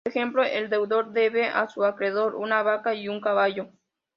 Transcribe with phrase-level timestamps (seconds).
[0.03, 3.69] Por ejemplo, el deudor debe a su acreedor una vaca y un caballo.